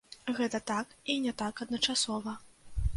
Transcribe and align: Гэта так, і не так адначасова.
Гэта 0.37 0.61
так, 0.71 0.97
і 1.15 1.19
не 1.27 1.33
так 1.43 1.63
адначасова. 1.67 2.39